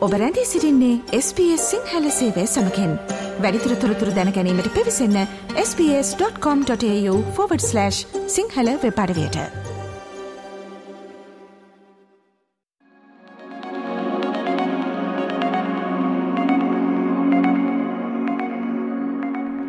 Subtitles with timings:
[0.00, 2.98] ඔබ රැඳී සිරින්නේ SBS සිංහල සේවය සමකෙන්.
[3.40, 5.26] වැඩිතුර තොරතුර දැනැනීමට පිවිසන්න
[5.56, 7.90] ps.com.ta/
[8.26, 9.36] සිංහල වෙපඩවයට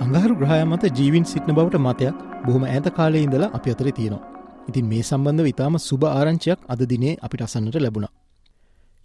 [0.00, 2.14] අඟහරු ග්‍රහය මත ජීවින් සිටින බවට මතයක්
[2.46, 4.22] බොහොම ඇත කාලය ඉඳලා අපි අතර තියෙනවා.
[4.68, 8.23] ඉතින් මේ සම්බන්ධ ඉතාම සුභ ආරංචියක් අද දිනේ අපිට අසන්නට ලැබුණා.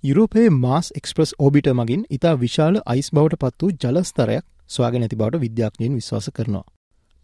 [0.04, 5.42] යුරෝපයේ මාස් එක්ස්ප්‍රස් ඕබිට මගින් ඉතා විශාල අයිස් බවට පත් වූ ජලස්තරයක් ස්වාගෙන ඇති බවට
[5.42, 6.64] විද්‍යාඥයෙන් විශ්වාස කරනවා.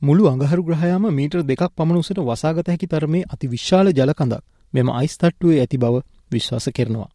[0.01, 4.43] මුළු අඟහරු ග්‍රහයාම මීටර් දෙකක් පමණුසට වසාගත හැකි තරමේ අති විශාල ජලකඳක්
[4.73, 7.09] මෙම අයිස්තට්ටුවේ ඇති බව විශ්වාස කරනවා.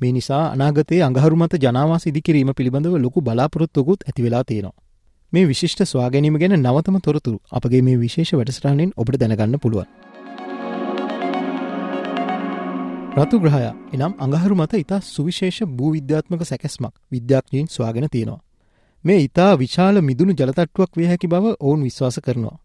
[0.00, 4.76] මේ නිසා අනාගතයේ අඟහරු මත ජනවාස ඉදිකිරීම පිළිබඳව ලොකු බලාපොරොත්තුකුත් ඇතිවෙලා තියෙනවා.
[5.32, 10.07] මේ විශිෂ්ට ස්වාගැනීම ගැන නවතම තොරතුරු අපගේ මේ විශේෂ වැඩසටානෙන් ඔබට දැනගන්න පුළුවන්.
[13.18, 18.40] රතු ග්‍රහයා එනම් අඟහරු මත ඉතා සුවිශේෂ භූවිද්‍යාත්මක සැකැස්මක් විද්‍යාඥයෙන් ස්වාගෙන තියෙනවා.
[19.04, 22.56] මේ ඉතා විශාල මිදුණු ජලතට්ටුවක් විය හැකි බව ඔවුන් විශ්වාස කරනවා.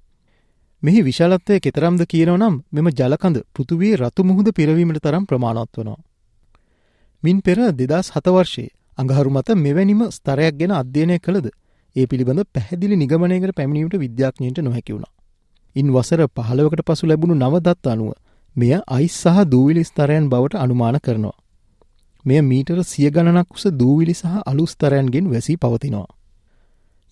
[0.83, 5.99] මෙහි විශාලත්වය කෙතරම්ද කියනව නම් මෙම ජලකඳ පෘතුවී රතු මුහුද පිරවීමට තරම් ප්‍රමාණවත් වනවා.
[7.23, 11.47] මින් පෙර දෙදස් හතවර්ෂයේ අඟහරු මත මෙවැනිම ස්තරයක් ගැන අධ්‍යයනය කළද
[11.95, 15.13] ඒ පිළිබඳ පැහැදිලි නිගමනයකට පැමිණීමට විද්‍යාඥයට නොහැකි වුණා.
[15.75, 18.11] ඉන් වසර පහළවකට පසු ලැබුණු නවදත් අනුව
[18.55, 21.37] මෙය අයිස් සහ දූවිලි ස්තරයන් බවට අනුමාන කරනවා.
[22.25, 26.09] මෙය මීටර සිය ගණනක් උස දූවිලි සහ අලුස්තරයන්ගෙන් වැසී පවතිනවා.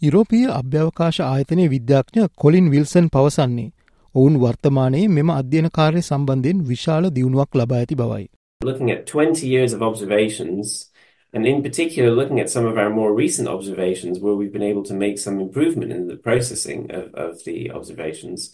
[0.01, 3.71] යුරෝපීය අභ්‍යවකාශ ආයතනය විද්‍යාඥ කොලින් විල්සන් පවසන්නේ
[4.15, 8.25] ඔවුන් වර්තමානයේ මෙම අධ්‍යයන කාර්ය සම්බන්ධයෙන් විශාල දියුණුවක් ලබා ඇති බවයි.
[8.61, 10.91] Looking at 20 years of observations,
[11.33, 14.83] and in particular looking at some of our more recent observations where we've been able
[14.83, 18.53] to make some improvement in the processing of, of the observations,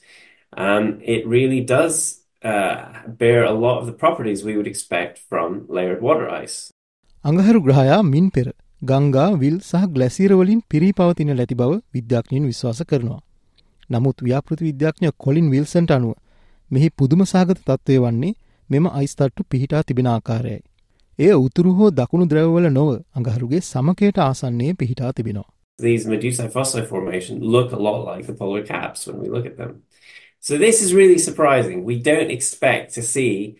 [0.57, 5.65] um, it really does uh, bear a lot of the properties we would expect from
[5.69, 6.57] layered water ice.
[7.25, 8.47] අඟහරු ග්‍රහයා මින් පෙර
[8.81, 13.21] ගංගා විල් සහ ග්ලැසීරවලින් පිරී පවතින ලැති බව විද්‍යාඥයෙන් විශ්වාස කරනවා.
[13.89, 16.15] නමුත් ව්‍යාපෘති විද්‍යාඥ කොලින් විල්සන්ට අනුව
[16.71, 18.33] මෙහි පුදුම සාගත තත්ත්වය වන්නේ
[18.69, 20.61] මෙම අයිස්තට්ටු පිහිටා තිබෙන ආකාරයයි.
[21.19, 25.49] එය උතුරු හෝ දකුණු ද්‍රවවල නොව අඟහරුගේ සමකයට ආසන්නයේ පිහිටා තිබෙනවා.
[25.79, 29.57] These Medusae fossae formation look a lot like the polar caps when we look at
[29.57, 29.71] them.
[30.41, 31.83] So this is really surprising.
[31.83, 33.57] We don't expect to see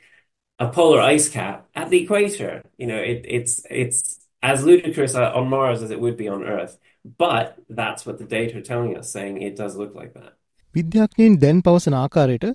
[0.60, 2.64] a polar ice cap at the equator.
[2.78, 6.78] You know, it, it's it's as ludicrous on Mars as it would be on Earth.
[7.18, 10.34] But that's what the data are telling us, saying it does look like that.
[10.76, 12.46] විද්‍යාඥයින් දැන් පවසන ආකාරයට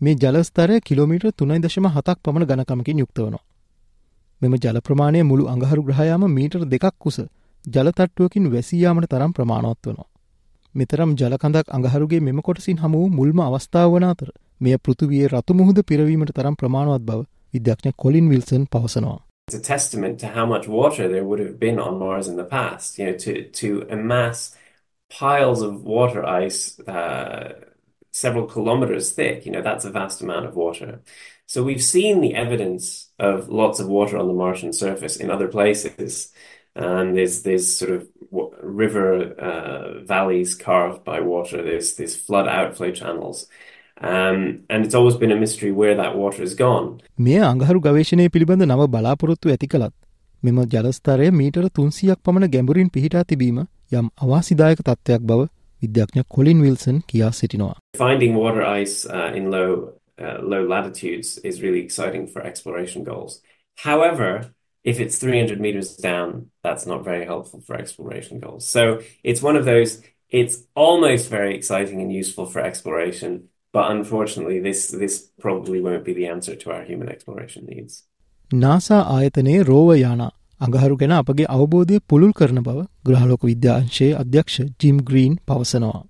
[0.00, 3.44] මේ ජලස්තරය kilometre තුනයි දශම හතක් පමණ ගණකමකින් යුක්ත වනවා.
[4.42, 7.20] මෙම ජල ප්‍රමාණය මුළු අඟහරු ග්‍රහයාම මීටර් දෙකක් කුස
[7.64, 10.09] ජලතට්ටුවකින් වැසීයාමට තරම් ප්‍රමාණවත් වනවා.
[10.74, 14.28] මෙතරම් ජලකඳක් අඟහරුගේ මෙම කොටසින් හමු මුල්ම අවස්ථාව වන අතර
[14.60, 17.20] මෙය පෘතුවියේ රතු මුහුද පිරවීමට තරම් ප්‍රමාණවත් බව
[17.54, 19.20] විද්‍යාඥ කොලින් විල්සන් පවසනවා.
[19.48, 22.44] It's a testament to how much water there would have been on Mars in the
[22.44, 24.54] past, you know, to, to amass
[25.10, 27.48] piles of water ice uh,
[28.12, 31.00] several kilometers thick, you know, that's a vast amount of water.
[31.46, 35.48] So we've seen the evidence of lots of water on the Martian surface in other
[35.48, 36.32] places.
[36.74, 38.08] And there's there's sort of
[38.62, 41.62] river uh, valleys carved by water.
[41.62, 43.46] There's there's flood outflow channels.
[44.00, 46.88] Um, and it's always been a mystery where that water has gone.
[47.18, 49.94] මේ අඟහරු ගවේෂණය පිළිබඳ නව බලාපොරොත්තු ඇති කළත්
[50.42, 53.58] මෙම ජලස්තරය මීටර තුන්සියක් පමණ ගැඹුරින් පිහිටා තිබීම
[53.92, 55.48] යම් අවාසිදායක තත්ත්වයක් බව
[55.82, 57.74] විද්‍යාඥ කොලින් විල්සන් කියා සිටිනවා.
[57.98, 59.70] Finding water ice uh, in low
[60.20, 63.42] uh, low latitudes is really exciting for exploration goals.
[63.86, 64.30] However,
[64.84, 68.66] if it's 300 meters down, that's not very helpful for exploration goals.
[68.66, 70.02] So it's one of those,
[70.32, 76.12] it's almost very exciting and useful for exploration, but unfortunately, this, this probably won't be
[76.12, 78.04] the answer to our human exploration needs.
[78.50, 80.30] NASA ආයතනයේ rover යානා
[80.60, 86.02] අඟහරු ගැන අපගේ අවබෝධය පුළුල් කරන බව ග්‍රහලෝක විද්‍යාංශයේ අධ්‍යක්ෂ gym Green පවසනවා.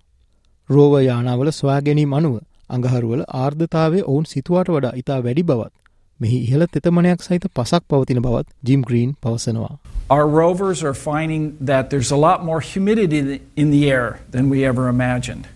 [0.68, 2.38] රෝව යානාවල සොයාගැනීම අනුව
[2.70, 5.72] අඟහරුවල ආර්ධතාවේ ඔවුන් සිතුවාට වඩා ඉතා වැඩි බවත්
[6.19, 9.77] මෙහි ඉහළ තෙතමනයක් සහිත පසක් පවතින බවත් ජිම් ග්‍රීන් පවසනවා.
[10.09, 14.63] Our rovers are finding that there's a lot more humidity in the air than we
[14.63, 15.47] ever imagined.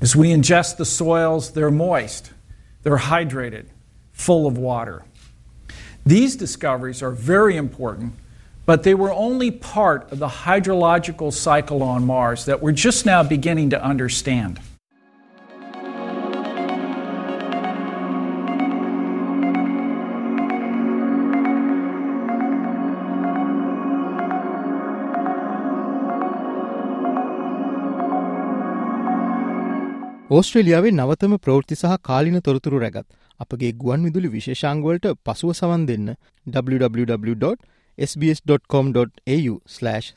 [0.00, 2.32] As we ingest the soils, they're moist,
[2.82, 3.66] they're hydrated,
[4.12, 5.04] full of water.
[6.06, 8.14] These discoveries are very important,
[8.64, 13.22] but they were only part of the hydrological cycle on Mars that we're just now
[13.22, 14.58] beginning to understand.
[30.31, 33.07] ඕස්ට්‍රේලියාවේ නවතම ප්‍රවෘත්ති සහ කාලින තොරතුරු රැගත්
[33.39, 36.13] අපගේ ගුවන් විදුලි විශේෂංගවලට පසුව සවන් දෙන්න
[36.47, 37.55] www.
[37.97, 39.55] sbs.com.au/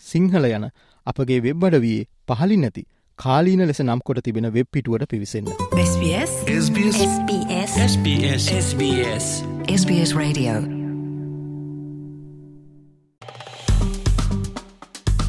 [0.01, 0.69] සිංහල යන
[1.07, 2.87] අපගේ වෙබ් අඩවයේ පහලි නැති
[3.19, 5.53] කාලීන ලෙස නම් කොට තිබෙන වෙබ් පිටුවට පිවිසන්න.
[5.83, 9.31] SBS SBS SBS SBS SBS
[9.75, 10.76] SBS Radio